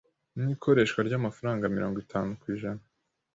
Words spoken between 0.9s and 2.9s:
ry’amafaranga mirongo itanu kwijana